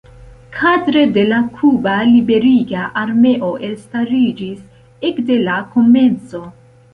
Kadre 0.53 1.01
de 1.17 1.25
la 1.31 1.41
Kuba 1.59 1.93
Liberiga 2.11 2.85
Armeo 3.03 3.51
elstariĝis 3.69 4.65
ekde 5.11 5.39
la 5.45 5.61
komenco. 5.77 6.43